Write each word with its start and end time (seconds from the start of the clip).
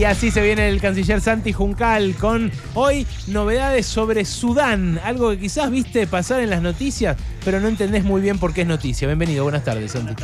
Y 0.00 0.04
así 0.04 0.30
se 0.30 0.40
viene 0.40 0.66
el 0.70 0.80
canciller 0.80 1.20
Santi 1.20 1.52
Juncal 1.52 2.14
con 2.18 2.50
hoy 2.72 3.06
novedades 3.26 3.84
sobre 3.84 4.24
Sudán, 4.24 4.98
algo 5.04 5.28
que 5.28 5.38
quizás 5.38 5.70
viste 5.70 6.06
pasar 6.06 6.40
en 6.40 6.48
las 6.48 6.62
noticias, 6.62 7.18
pero 7.44 7.60
no 7.60 7.68
entendés 7.68 8.02
muy 8.02 8.22
bien 8.22 8.38
por 8.38 8.54
qué 8.54 8.62
es 8.62 8.66
noticia. 8.66 9.06
Bienvenido, 9.06 9.42
buenas 9.42 9.62
tardes, 9.62 9.92
Santi. 9.92 10.14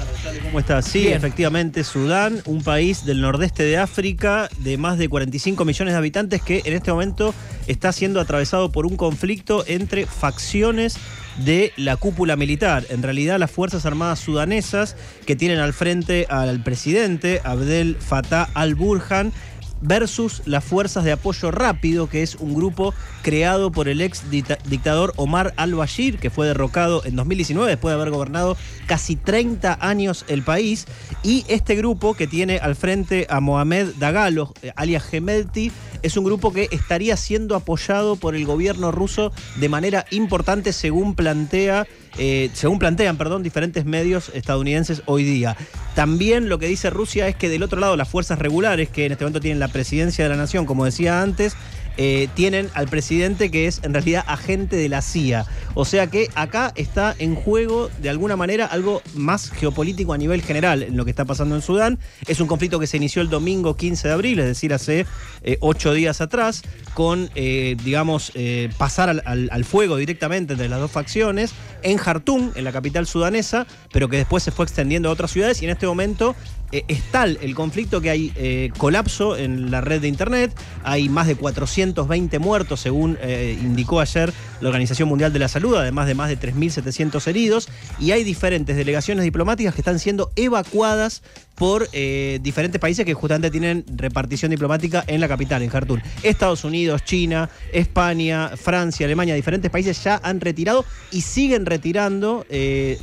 ¿Cómo 0.45 0.61
estás? 0.61 0.87
Sí, 0.87 1.01
Bien. 1.01 1.12
efectivamente, 1.12 1.85
Sudán, 1.85 2.41
un 2.47 2.62
país 2.62 3.04
del 3.04 3.21
nordeste 3.21 3.65
de 3.65 3.77
África 3.77 4.49
de 4.61 4.79
más 4.79 4.97
de 4.97 5.11
45 5.11 5.67
millones 5.67 5.93
de 5.93 5.99
habitantes 5.99 6.40
que 6.40 6.63
en 6.65 6.72
este 6.72 6.90
momento 6.90 7.35
está 7.67 7.93
siendo 7.93 8.19
atravesado 8.19 8.72
por 8.72 8.87
un 8.87 8.97
conflicto 8.97 9.63
entre 9.67 10.06
facciones 10.06 10.97
de 11.45 11.74
la 11.77 11.97
cúpula 11.97 12.35
militar. 12.37 12.87
En 12.88 13.03
realidad, 13.03 13.38
las 13.38 13.51
Fuerzas 13.51 13.85
Armadas 13.85 14.21
sudanesas 14.21 14.97
que 15.27 15.37
tienen 15.37 15.58
al 15.58 15.74
frente 15.74 16.27
al 16.30 16.62
presidente 16.62 17.43
Abdel 17.45 17.97
Fattah 18.01 18.48
al-Burhan 18.55 19.34
versus 19.80 20.43
las 20.47 20.65
Fuerzas 20.65 21.05
de 21.05 21.12
Apoyo 21.12 21.50
Rápido, 21.50 22.09
que 22.09 22.23
es 22.23 22.37
un 22.37 22.55
grupo 22.55 22.95
creado 23.23 23.70
por 23.73 23.88
el 23.88 24.00
ex 24.00 24.24
dictador 24.30 25.12
Omar 25.16 25.52
al-Bashir, 25.56 26.19
que 26.19 26.30
fue 26.30 26.46
derrocado 26.46 27.05
en 27.05 27.16
2019 27.16 27.70
después 27.70 27.95
de 27.95 28.00
haber 28.00 28.12
gobernado 28.12 28.56
casi 28.86 29.16
30 29.16 29.78
años 29.80 30.24
el 30.28 30.42
país. 30.42 30.86
Y 31.23 31.45
este 31.48 31.77
grupo 31.77 32.14
que 32.14 32.27
tiene 32.27 32.59
al 32.59 32.77
frente 32.77 33.27
a 33.28 33.41
Mohamed 33.41 33.95
Dagalo, 33.98 34.55
eh, 34.62 34.73
alias 34.77 35.05
Gemelti, 35.05 35.73
es 36.02 36.16
un 36.16 36.24
grupo 36.24 36.52
que 36.52 36.69
estaría 36.70 37.16
siendo 37.16 37.56
apoyado 37.56 38.16
por 38.16 38.34
el 38.34 38.45
gobierno 38.45 38.92
ruso 38.92 39.33
de 39.56 39.69
manera 39.69 40.05
importante 40.11 40.72
según 40.72 41.14
plantea 41.14 41.86
eh, 42.19 42.51
según 42.55 42.79
plantean, 42.79 43.16
perdón, 43.16 43.43
diferentes 43.43 43.84
medios 43.84 44.30
estadounidenses 44.34 45.02
hoy 45.06 45.25
día. 45.25 45.56
También 45.95 46.48
lo 46.48 46.59
que 46.59 46.66
dice 46.66 46.91
Rusia 46.91 47.29
es 47.29 47.37
que 47.37 47.48
del 47.48 47.62
otro 47.62 47.80
lado 47.80 47.97
las 47.97 48.09
fuerzas 48.09 48.39
regulares, 48.39 48.89
que 48.89 49.06
en 49.06 49.12
este 49.12 49.25
momento 49.25 49.41
tienen 49.41 49.61
la 49.61 49.69
presidencia 49.69 50.25
de 50.25 50.30
la 50.30 50.37
nación, 50.37 50.66
como 50.66 50.84
decía 50.84 51.23
antes, 51.23 51.56
eh, 51.96 52.28
tienen 52.34 52.68
al 52.74 52.88
presidente 52.88 53.50
que 53.50 53.66
es 53.66 53.80
en 53.83 53.94
realidad 53.94 54.25
agente 54.27 54.77
de 54.77 54.89
la 54.89 55.02
CIA. 55.02 55.47
O 55.75 55.84
sea 55.84 56.08
que 56.08 56.28
acá 56.34 56.72
está 56.77 57.14
en 57.19 57.34
juego 57.34 57.91
de 58.00 58.11
alguna 58.11 58.36
manera 58.36 58.66
algo 58.66 59.02
más 59.14 59.50
geopolítico 59.50 60.12
a 60.12 60.19
nivel 60.19 60.42
general 60.42 60.83
en 60.83 60.97
lo 60.97 61.05
que 61.05 61.11
está 61.11 61.24
pasando 61.24 61.55
en 61.55 61.62
Sudán. 61.62 61.98
Es 62.27 62.41
un 62.41 62.47
conflicto 62.47 62.78
que 62.78 62.86
se 62.86 62.97
inició 62.97 63.22
el 63.22 63.30
domingo 63.30 63.77
15 63.77 64.08
de 64.08 64.14
abril, 64.14 64.39
es 64.41 64.47
decir, 64.47 64.74
hace 64.74 65.06
eh, 65.42 65.58
ocho 65.61 65.92
días 65.92 66.20
atrás, 66.20 66.62
con, 66.94 67.30
eh, 67.34 67.77
digamos, 67.84 68.33
pasar 68.78 69.22
al 69.24 69.64
fuego 69.64 69.97
directamente 69.97 70.55
entre 70.55 70.69
las 70.69 70.80
dos 70.80 70.91
facciones 70.91 71.52
en 71.83 71.98
Jartum, 71.98 72.52
en 72.55 72.64
la 72.64 72.72
capital 72.72 73.06
sudanesa, 73.06 73.67
pero 73.92 74.08
que 74.08 74.17
después 74.17 74.42
se 74.42 74.50
fue 74.50 74.64
extendiendo 74.64 75.08
a 75.08 75.12
otras 75.12 75.30
ciudades 75.30 75.62
y 75.62 75.67
en 75.67 75.70
este 75.70 75.86
momento 75.86 76.34
eh, 76.72 76.84
es 76.89 77.03
tal 77.12 77.39
el 77.42 77.55
conflicto 77.55 78.00
que 78.00 78.11
hay 78.11 78.33
eh, 78.34 78.70
colapso 78.77 79.36
en 79.36 79.70
la 79.70 79.81
red 79.81 80.00
de 80.00 80.09
internet, 80.09 80.53
hay 80.83 81.08
más 81.08 81.28
de 81.28 81.36
420 81.36 82.39
muertos, 82.41 82.81
según 82.81 83.17
eh, 83.20 83.56
indicó 83.61 84.00
ayer 84.00 84.33
la 84.61 84.69
Organización 84.69 85.08
Mundial 85.08 85.33
de 85.33 85.39
la 85.39 85.48
Salud, 85.48 85.77
además 85.77 86.08
de 86.08 86.14
más 86.14 86.28
de 86.28 86.39
3.700 86.39 87.27
heridos, 87.28 87.69
y 88.00 88.11
hay 88.11 88.25
diferentes 88.25 88.77
delegaciones 88.77 89.25
diplomáticas 89.25 89.75
que 89.75 89.81
están 89.81 89.98
siendo 89.98 90.33
evacuadas 90.34 91.23
por 91.55 91.89
diferentes 91.91 92.78
países 92.78 93.06
que 93.06 93.14
justamente 93.14 93.51
tienen 93.51 93.83
repartición 93.97 94.51
diplomática 94.51 95.03
en 95.06 95.23
la 95.23 95.28
capital, 95.28 95.62
en 95.62 95.70
Jartum. 95.70 95.98
Estados 96.23 96.64
Unidos, 96.64 97.03
China, 97.03 97.48
España, 97.73 98.51
Francia, 98.56 99.06
Alemania, 99.06 99.34
diferentes 99.34 99.70
países 99.70 100.05
ya 100.05 100.20
han 100.23 100.42
retirado 100.42 100.84
y 101.11 101.23
siguen 101.23 101.64
retirando 101.64 102.45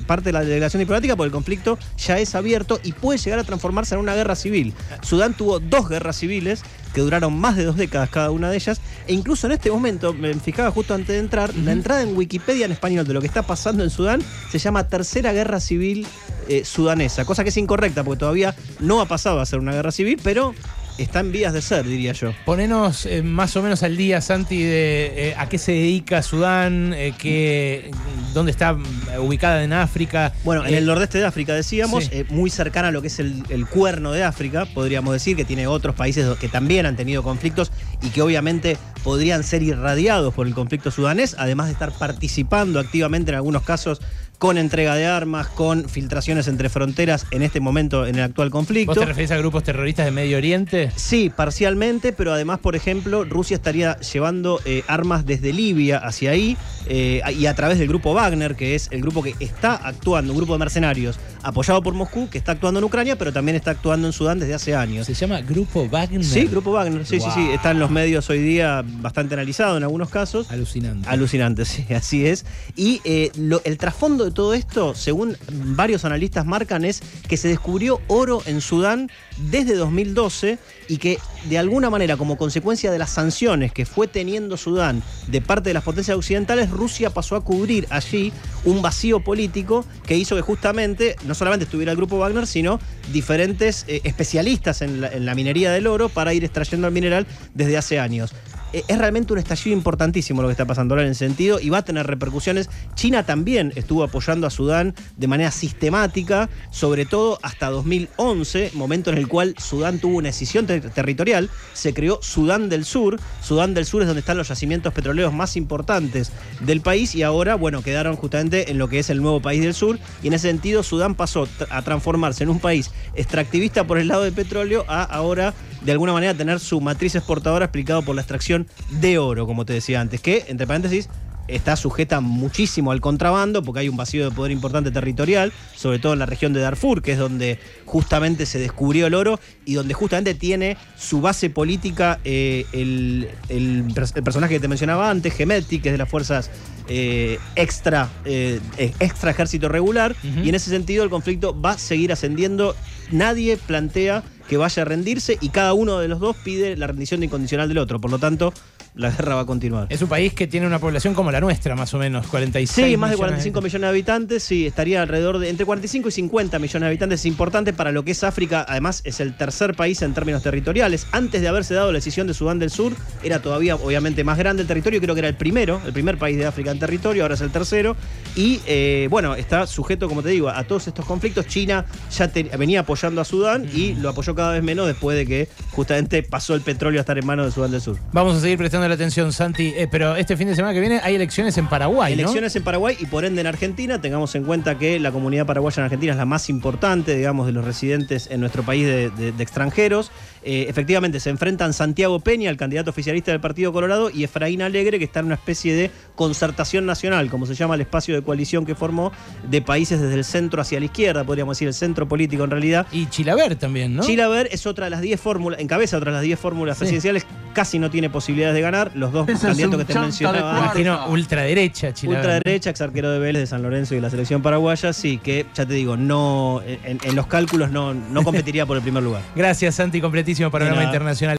parte 0.05 0.25
de 0.25 0.33
la 0.33 0.41
delegación 0.41 0.81
diplomática 0.81 1.15
porque 1.15 1.29
el 1.29 1.31
conflicto 1.31 1.79
ya 1.97 2.19
es 2.19 2.35
abierto 2.35 2.79
y 2.83 2.91
puede 2.91 3.17
llegar 3.17 3.39
a 3.39 3.43
transformarse 3.53 3.95
en 3.95 4.01
una 4.01 4.15
guerra 4.15 4.35
civil. 4.35 4.73
Sudán 5.01 5.33
tuvo 5.33 5.59
dos 5.59 5.89
guerras 5.89 6.17
civiles 6.17 6.63
que 6.93 7.01
duraron 7.01 7.37
más 7.37 7.55
de 7.55 7.65
dos 7.65 7.75
décadas 7.75 8.09
cada 8.09 8.31
una 8.31 8.49
de 8.49 8.57
ellas 8.57 8.79
e 9.07 9.13
incluso 9.13 9.47
en 9.47 9.53
este 9.53 9.71
momento, 9.71 10.13
me 10.13 10.33
fijaba 10.35 10.71
justo 10.71 10.93
antes 10.93 11.09
de 11.09 11.19
entrar, 11.19 11.53
la 11.55 11.71
entrada 11.71 12.01
en 12.01 12.15
Wikipedia 12.15 12.65
en 12.65 12.71
español 12.71 13.07
de 13.07 13.13
lo 13.13 13.21
que 13.21 13.27
está 13.27 13.41
pasando 13.43 13.83
en 13.83 13.89
Sudán 13.89 14.21
se 14.51 14.59
llama 14.59 14.87
Tercera 14.87 15.33
Guerra 15.33 15.59
Civil 15.59 16.05
eh, 16.47 16.63
Sudanesa, 16.65 17.25
cosa 17.25 17.43
que 17.43 17.49
es 17.49 17.57
incorrecta 17.57 18.03
porque 18.03 18.19
todavía 18.19 18.55
no 18.79 19.01
ha 19.01 19.07
pasado 19.07 19.39
a 19.39 19.45
ser 19.45 19.59
una 19.59 19.73
guerra 19.73 19.91
civil, 19.91 20.19
pero 20.23 20.53
está 20.97 21.19
en 21.21 21.31
vías 21.31 21.53
de 21.53 21.61
ser, 21.61 21.85
diría 21.85 22.13
yo. 22.13 22.33
Ponenos 22.45 23.05
eh, 23.05 23.21
más 23.23 23.55
o 23.55 23.61
menos 23.61 23.83
al 23.83 23.97
día, 23.97 24.21
Santi, 24.21 24.61
de 24.61 25.29
eh, 25.29 25.35
a 25.37 25.49
qué 25.49 25.57
se 25.57 25.71
dedica 25.71 26.21
Sudán, 26.21 26.93
eh, 26.95 27.13
qué- 27.17 27.91
dónde 28.33 28.51
está 28.51 28.73
mm, 28.73 28.83
ubicada 29.19 29.63
en 29.63 29.73
África. 29.73 30.33
Bueno, 30.43 30.65
en 30.65 30.73
el 30.73 30.85
nordeste 30.85 31.17
de 31.19 31.25
África 31.25 31.53
decíamos, 31.53 32.05
sí. 32.05 32.25
muy 32.29 32.49
cercana 32.49 32.89
a 32.89 32.91
lo 32.91 33.01
que 33.01 33.07
es 33.07 33.19
el, 33.19 33.43
el 33.49 33.65
cuerno 33.67 34.11
de 34.11 34.23
África, 34.23 34.65
podríamos 34.65 35.13
decir, 35.13 35.35
que 35.35 35.45
tiene 35.45 35.67
otros 35.67 35.95
países 35.95 36.25
que 36.37 36.47
también 36.49 36.85
han 36.85 36.95
tenido 36.95 37.23
conflictos 37.23 37.71
y 38.01 38.09
que 38.09 38.21
obviamente 38.21 38.77
podrían 39.03 39.43
ser 39.43 39.63
irradiados 39.63 40.33
por 40.33 40.47
el 40.47 40.53
conflicto 40.53 40.91
sudanés, 40.91 41.35
además 41.37 41.67
de 41.67 41.73
estar 41.73 41.91
participando 41.91 42.79
activamente 42.79 43.31
en 43.31 43.35
algunos 43.35 43.63
casos 43.63 44.01
con 44.43 44.57
entrega 44.57 44.95
de 44.95 45.05
armas, 45.05 45.47
con 45.47 45.87
filtraciones 45.87 46.49
entre 46.49 46.67
fronteras 46.67 47.25
en 47.31 47.43
este 47.43 47.61
momento 47.61 48.05
en 48.05 48.15
el 48.15 48.23
actual 48.23 48.49
conflicto. 48.49 48.91
¿Vos 48.91 48.99
te 48.99 49.05
referís 49.05 49.31
a 49.31 49.37
grupos 49.37 49.63
terroristas 49.63 50.03
de 50.03 50.11
Medio 50.11 50.35
Oriente? 50.35 50.91
Sí, 50.97 51.31
parcialmente, 51.33 52.11
pero 52.11 52.33
además, 52.33 52.59
por 52.59 52.75
ejemplo, 52.75 53.23
Rusia 53.23 53.55
estaría 53.55 53.97
llevando 53.99 54.59
eh, 54.65 54.83
armas 54.89 55.25
desde 55.25 55.53
Libia 55.53 55.97
hacia 55.97 56.31
ahí 56.31 56.57
eh, 56.87 57.21
y 57.37 57.45
a 57.45 57.53
través 57.55 57.79
del 57.79 57.87
grupo 57.87 58.13
Wagner, 58.13 58.55
que 58.55 58.75
es 58.75 58.87
el 58.91 59.01
grupo 59.01 59.21
que 59.23 59.35
está 59.39 59.75
actuando, 59.75 60.31
un 60.33 60.37
grupo 60.37 60.53
de 60.53 60.59
mercenarios 60.59 61.17
apoyado 61.41 61.81
por 61.81 61.93
Moscú, 61.93 62.29
que 62.29 62.37
está 62.37 62.53
actuando 62.53 62.79
en 62.79 62.83
Ucrania, 62.85 63.17
pero 63.17 63.33
también 63.33 63.55
está 63.55 63.71
actuando 63.71 64.07
en 64.07 64.13
Sudán 64.13 64.39
desde 64.39 64.53
hace 64.53 64.75
años. 64.75 65.05
Se 65.07 65.13
llama 65.13 65.41
Grupo 65.41 65.87
Wagner. 65.89 66.23
Sí, 66.23 66.45
Grupo 66.45 66.71
Wagner, 66.71 67.05
sí, 67.05 67.19
sí, 67.19 67.27
sí, 67.33 67.49
está 67.53 67.71
en 67.71 67.79
los 67.79 67.89
medios 67.91 68.29
hoy 68.29 68.39
día 68.39 68.83
bastante 68.85 69.33
analizado 69.33 69.77
en 69.77 69.83
algunos 69.83 70.09
casos. 70.09 70.49
Alucinante. 70.51 71.07
Alucinante, 71.09 71.65
sí, 71.65 71.85
así 71.93 72.25
es. 72.25 72.45
Y 72.75 73.01
eh, 73.03 73.31
lo- 73.35 73.61
el 73.65 73.77
trasfondo 73.77 74.23
de 74.25 74.31
todo 74.31 74.53
esto, 74.53 74.95
según 74.95 75.35
varios 75.51 76.05
analistas 76.05 76.45
marcan, 76.45 76.85
es 76.85 77.01
que 77.27 77.37
se 77.37 77.47
descubrió 77.47 77.99
oro 78.07 78.41
en 78.45 78.61
Sudán 78.61 79.09
desde 79.49 79.75
2012 79.75 80.57
y 80.87 80.97
que 80.97 81.17
de 81.49 81.57
alguna 81.57 81.89
manera, 81.89 82.15
como 82.17 82.37
consecuencia 82.37 82.91
de 82.91 82.99
las 82.99 83.09
sanciones 83.09 83.71
que 83.73 83.85
fue 83.85 84.07
teniendo 84.07 84.55
Sudán 84.57 85.03
de 85.27 85.41
parte 85.41 85.69
de 85.69 85.73
las 85.73 85.83
potencias 85.83 86.15
occidentales, 86.17 86.69
Rusia 86.73 87.09
pasó 87.09 87.35
a 87.35 87.41
cubrir 87.41 87.87
allí 87.89 88.33
un 88.65 88.81
vacío 88.81 89.19
político 89.21 89.85
que 90.05 90.15
hizo 90.17 90.35
que 90.35 90.41
justamente 90.41 91.15
no 91.25 91.35
solamente 91.35 91.65
estuviera 91.65 91.91
el 91.91 91.97
grupo 91.97 92.17
Wagner, 92.17 92.47
sino 92.47 92.79
diferentes 93.11 93.85
eh, 93.87 94.01
especialistas 94.03 94.81
en 94.81 95.01
la, 95.01 95.07
en 95.07 95.25
la 95.25 95.35
minería 95.35 95.71
del 95.71 95.87
oro 95.87 96.09
para 96.09 96.33
ir 96.33 96.43
extrayendo 96.43 96.87
el 96.87 96.93
mineral 96.93 97.27
desde 97.53 97.77
hace 97.77 97.99
años 97.99 98.33
es 98.73 98.97
realmente 98.97 99.31
un 99.33 99.39
estallido 99.39 99.75
importantísimo 99.77 100.41
lo 100.41 100.47
que 100.47 100.53
está 100.53 100.65
pasando 100.65 100.93
ahora 100.95 101.05
en 101.05 101.11
ese 101.11 101.25
sentido 101.27 101.59
y 101.59 101.69
va 101.69 101.79
a 101.79 101.85
tener 101.85 102.07
repercusiones. 102.07 102.69
China 102.95 103.23
también 103.23 103.71
estuvo 103.75 104.03
apoyando 104.03 104.47
a 104.47 104.49
Sudán 104.49 104.95
de 105.17 105.27
manera 105.27 105.51
sistemática, 105.51 106.49
sobre 106.71 107.05
todo 107.05 107.39
hasta 107.43 107.69
2011, 107.69 108.71
momento 108.73 109.11
en 109.11 109.17
el 109.17 109.27
cual 109.27 109.55
Sudán 109.57 109.99
tuvo 109.99 110.17
una 110.17 110.29
decisión 110.29 110.65
ter- 110.65 110.89
territorial. 110.89 111.49
Se 111.73 111.93
creó 111.93 112.19
Sudán 112.21 112.69
del 112.69 112.85
Sur. 112.85 113.19
Sudán 113.41 113.73
del 113.73 113.85
Sur 113.85 114.01
es 114.01 114.07
donde 114.07 114.21
están 114.21 114.37
los 114.37 114.47
yacimientos 114.49 114.93
petroleros 114.93 115.33
más 115.33 115.55
importantes 115.55 116.31
del 116.61 116.81
país 116.81 117.15
y 117.15 117.23
ahora, 117.23 117.55
bueno, 117.55 117.81
quedaron 117.83 118.15
justamente 118.15 118.71
en 118.71 118.77
lo 118.77 118.87
que 118.87 118.99
es 118.99 119.09
el 119.09 119.21
nuevo 119.21 119.41
país 119.41 119.61
del 119.61 119.73
sur. 119.73 119.99
Y 120.23 120.27
en 120.27 120.33
ese 120.33 120.49
sentido, 120.49 120.83
Sudán 120.83 121.15
pasó 121.15 121.47
a 121.69 121.81
transformarse 121.81 122.43
en 122.43 122.49
un 122.49 122.59
país 122.59 122.91
extractivista 123.15 123.85
por 123.85 123.97
el 123.97 124.07
lado 124.07 124.23
del 124.23 124.33
petróleo 124.33 124.85
a 124.87 125.03
ahora, 125.03 125.53
de 125.83 125.91
alguna 125.91 126.13
manera, 126.13 126.33
tener 126.33 126.59
su 126.59 126.81
matriz 126.81 127.15
exportadora 127.15 127.65
explicado 127.65 128.01
por 128.01 128.15
la 128.15 128.21
extracción 128.21 128.67
de 128.89 129.17
oro, 129.17 129.45
como 129.45 129.65
te 129.65 129.73
decía 129.73 130.01
antes, 130.01 130.21
que, 130.21 130.45
entre 130.47 130.65
paréntesis, 130.67 131.09
está 131.49 131.75
sujeta 131.75 132.21
muchísimo 132.21 132.93
al 132.93 133.01
contrabando 133.01 133.63
porque 133.63 133.81
hay 133.81 133.89
un 133.89 133.97
vacío 133.97 134.23
de 134.29 134.33
poder 134.33 134.53
importante 134.53 134.91
territorial, 134.91 135.51
sobre 135.75 135.99
todo 135.99 136.13
en 136.13 136.19
la 136.19 136.25
región 136.25 136.53
de 136.53 136.61
Darfur, 136.61 137.01
que 137.01 137.11
es 137.11 137.17
donde 137.17 137.59
justamente 137.83 138.45
se 138.45 138.59
descubrió 138.59 139.07
el 139.07 139.13
oro 139.13 139.41
y 139.65 139.73
donde 139.73 139.93
justamente 139.93 140.35
tiene 140.35 140.77
su 140.97 141.19
base 141.19 141.49
política 141.49 142.17
eh, 142.23 142.65
el, 142.71 143.27
el 143.49 143.83
pers- 143.89 144.13
el 144.15 144.23
personaje 144.23 144.53
que 144.53 144.59
te 144.61 144.69
mencionaba 144.69 145.09
antes, 145.09 145.33
Gemelti, 145.33 145.79
que 145.79 145.89
es 145.89 145.93
de 145.93 145.97
las 145.97 146.09
fuerzas 146.09 146.49
eh, 146.87 147.37
extra, 147.57 148.09
eh, 148.23 148.61
extra 148.99 149.31
ejército 149.31 149.67
regular, 149.67 150.15
y 150.23 150.47
en 150.47 150.55
ese 150.55 150.69
sentido 150.69 151.03
el 151.03 151.09
conflicto 151.09 151.59
va 151.59 151.71
a 151.71 151.77
seguir 151.77 152.13
ascendiendo. 152.13 152.73
Nadie 153.11 153.57
plantea 153.57 154.23
que 154.47 154.57
vaya 154.57 154.81
a 154.81 154.85
rendirse 154.85 155.37
y 155.41 155.49
cada 155.49 155.73
uno 155.73 155.99
de 155.99 156.07
los 156.07 156.19
dos 156.19 156.35
pide 156.35 156.75
la 156.77 156.87
rendición 156.87 157.23
incondicional 157.23 157.67
del 157.67 157.77
otro. 157.77 157.99
Por 157.99 158.11
lo 158.11 158.19
tanto, 158.19 158.53
la 158.95 159.09
guerra 159.09 159.35
va 159.35 159.41
a 159.41 159.45
continuar. 159.45 159.87
Es 159.89 160.01
un 160.01 160.09
país 160.09 160.33
que 160.33 160.47
tiene 160.47 160.67
una 160.67 160.79
población 160.79 161.13
como 161.13 161.31
la 161.31 161.39
nuestra, 161.41 161.75
más 161.75 161.93
o 161.93 161.97
menos, 161.97 162.27
46 162.27 162.69
Sí, 162.91 162.97
más 162.97 163.09
de 163.09 163.15
millones 163.15 163.17
45 163.17 163.61
millones 163.61 163.81
de 163.81 163.87
habitantes, 163.87 164.43
sí, 164.43 164.65
estaría 164.67 165.01
alrededor 165.01 165.39
de 165.39 165.49
entre 165.49 165.65
45 165.65 166.09
y 166.09 166.11
50 166.11 166.59
millones 166.59 166.81
de 166.81 166.87
habitantes. 166.87 167.19
Es 167.21 167.25
importante 167.25 167.73
para 167.73 167.91
lo 167.91 168.03
que 168.03 168.11
es 168.11 168.23
África, 168.23 168.65
además 168.67 169.01
es 169.03 169.19
el 169.19 169.35
tercer 169.35 169.75
país 169.75 170.01
en 170.01 170.13
términos 170.13 170.43
territoriales. 170.43 171.07
Antes 171.11 171.41
de 171.41 171.47
haberse 171.47 171.73
dado 171.73 171.91
la 171.91 171.97
decisión 171.97 172.27
de 172.27 172.33
Sudán 172.33 172.59
del 172.59 172.69
Sur, 172.69 172.93
era 173.23 173.41
todavía 173.41 173.75
obviamente 173.75 174.23
más 174.23 174.37
grande 174.37 174.61
el 174.61 174.67
territorio, 174.67 175.01
creo 175.01 175.15
que 175.15 175.19
era 175.19 175.29
el 175.29 175.35
primero, 175.35 175.81
el 175.85 175.93
primer 175.93 176.17
país 176.17 176.37
de 176.37 176.45
África 176.45 176.71
en 176.71 176.79
territorio, 176.79 177.23
ahora 177.23 177.35
es 177.35 177.41
el 177.41 177.51
tercero. 177.51 177.95
Y 178.35 178.59
eh, 178.67 179.07
bueno, 179.09 179.35
está 179.35 179.65
sujeto, 179.67 180.07
como 180.07 180.21
te 180.23 180.29
digo, 180.29 180.49
a 180.49 180.63
todos 180.65 180.87
estos 180.87 181.05
conflictos. 181.05 181.47
China 181.47 181.85
ya 182.15 182.27
te- 182.27 182.43
venía 182.43 182.81
apoyando 182.81 183.21
a 183.21 183.25
Sudán 183.25 183.67
y 183.73 183.93
lo 183.95 184.09
apoyó 184.09 184.35
cada 184.35 184.51
vez 184.53 184.63
menos 184.63 184.87
después 184.87 185.17
de 185.17 185.25
que 185.25 185.49
justamente 185.71 186.23
pasó 186.23 186.53
el 186.55 186.61
petróleo 186.61 186.99
a 186.99 187.01
estar 187.01 187.17
en 187.17 187.25
manos 187.25 187.45
de 187.47 187.51
Sudán 187.51 187.71
del 187.71 187.81
Sur. 187.81 187.97
Vamos 188.11 188.35
a 188.37 188.41
seguir 188.41 188.57
prestando 188.57 188.82
la 188.87 188.95
atención, 188.95 189.31
Santi. 189.33 189.73
Eh, 189.75 189.87
pero 189.89 190.15
este 190.15 190.35
fin 190.37 190.47
de 190.47 190.55
semana 190.55 190.73
que 190.73 190.79
viene 190.79 190.99
hay 191.03 191.15
elecciones 191.15 191.57
en 191.57 191.67
Paraguay, 191.67 192.13
¿no? 192.15 192.21
Elecciones 192.21 192.55
en 192.55 192.63
Paraguay 192.63 192.95
y 192.99 193.05
por 193.05 193.25
ende 193.25 193.41
en 193.41 193.47
Argentina. 193.47 194.01
Tengamos 194.01 194.33
en 194.35 194.43
cuenta 194.43 194.77
que 194.77 194.99
la 194.99 195.11
comunidad 195.11 195.45
paraguaya 195.45 195.81
en 195.81 195.85
Argentina 195.85 196.11
es 196.13 196.17
la 196.17 196.25
más 196.25 196.49
importante, 196.49 197.15
digamos, 197.15 197.45
de 197.45 197.51
los 197.53 197.65
residentes 197.65 198.27
en 198.31 198.39
nuestro 198.39 198.63
país 198.63 198.85
de, 198.85 199.09
de- 199.09 199.31
de 199.31 199.43
extranjeros. 199.43 200.11
Eh, 200.45 200.65
efectivamente, 200.67 201.19
se 201.21 201.29
enfrentan 201.29 201.73
Santiago 201.73 202.19
Peña, 202.19 202.49
el 202.49 202.57
candidato 202.57 202.89
oficialista 202.89 203.31
del 203.31 203.39
Partido 203.39 203.71
Colorado, 203.71 204.09
y 204.09 204.23
Efraín 204.25 204.61
Alegre, 204.61 204.99
que 204.99 205.05
está 205.05 205.21
en 205.21 205.27
una 205.27 205.35
especie 205.35 205.73
de 205.73 205.89
concertación 206.15 206.85
nacional, 206.85 207.29
como 207.29 207.45
se 207.45 207.55
llama 207.55 207.75
el 207.75 207.81
espacio 207.81 208.15
de 208.15 208.21
coalición 208.21 208.65
que 208.65 208.75
formó 208.75 209.11
de 209.49 209.61
países 209.61 210.01
desde 210.01 210.15
el 210.15 210.23
centro 210.25 210.61
hacia 210.61 210.79
la 210.79 210.85
izquierda, 210.85 211.23
podríamos 211.23 211.55
decir 211.57 211.67
el 211.67 211.73
centro 211.73 212.07
político 212.07 212.43
en 212.43 212.51
realidad. 212.51 212.87
Y 212.91 213.07
Chilaver 213.07 213.55
también, 213.55 213.95
¿no? 213.95 214.03
Chilaver 214.03 214.49
es 214.51 214.65
otra 214.67 214.85
de 214.85 214.89
las 214.91 215.01
10 215.01 215.19
fórmulas, 215.19 215.59
encabeza 215.59 215.97
otra 215.97 216.11
de 216.11 216.15
las 216.17 216.23
10 216.23 216.39
fórmulas 216.39 216.77
Sí. 216.77 216.79
presidenciales, 216.79 217.25
casi 217.53 217.79
no 217.79 217.89
tiene 217.89 218.09
posibilidades 218.09 218.55
de 218.55 218.61
ganar. 218.61 218.91
Los 218.95 219.11
dos 219.11 219.25
candidatos 219.25 219.77
que 219.77 219.85
te 219.85 219.99
mencionaba 219.99 220.57
imagino 220.59 221.07
ultraderecha, 221.07 221.93
Chilaver. 221.93 222.19
Ultraderecha, 222.19 222.69
ex 222.69 222.81
arquero 222.81 223.11
de 223.11 223.19
Vélez, 223.19 223.41
de 223.41 223.47
San 223.47 223.61
Lorenzo 223.61 223.93
y 223.93 223.97
de 223.97 224.01
la 224.01 224.09
selección 224.09 224.41
paraguaya, 224.41 224.93
sí, 224.93 225.17
que 225.17 225.45
ya 225.53 225.65
te 225.65 225.73
digo, 225.73 225.97
no 225.97 226.61
en, 226.65 226.99
en 227.01 227.15
los 227.15 227.27
cálculos 227.27 227.71
no, 227.71 227.93
no 227.93 228.23
competiría 228.23 228.65
por 228.65 228.77
el 228.77 228.83
primer 228.83 229.03
lugar. 229.03 229.21
Gracias, 229.35 229.75
Santi. 229.75 230.01
Completísimo 230.01 230.51
panorama 230.51 230.83
internacional. 230.83 231.31